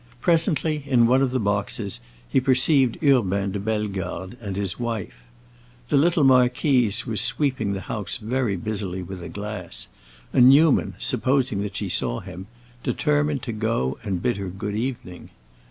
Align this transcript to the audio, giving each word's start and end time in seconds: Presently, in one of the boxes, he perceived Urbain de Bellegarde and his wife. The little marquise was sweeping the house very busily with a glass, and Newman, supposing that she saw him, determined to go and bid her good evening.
Presently, 0.19 0.83
in 0.87 1.05
one 1.05 1.21
of 1.21 1.29
the 1.29 1.39
boxes, 1.39 2.01
he 2.27 2.41
perceived 2.41 2.97
Urbain 3.03 3.51
de 3.51 3.59
Bellegarde 3.59 4.35
and 4.41 4.55
his 4.55 4.79
wife. 4.79 5.25
The 5.89 5.95
little 5.95 6.23
marquise 6.23 7.05
was 7.05 7.21
sweeping 7.21 7.73
the 7.73 7.81
house 7.81 8.17
very 8.17 8.55
busily 8.55 9.03
with 9.03 9.21
a 9.21 9.29
glass, 9.29 9.89
and 10.33 10.49
Newman, 10.49 10.95
supposing 10.97 11.61
that 11.61 11.75
she 11.75 11.87
saw 11.87 12.19
him, 12.19 12.47
determined 12.81 13.43
to 13.43 13.51
go 13.51 13.99
and 14.01 14.23
bid 14.23 14.37
her 14.37 14.49
good 14.49 14.73
evening. 14.75 15.29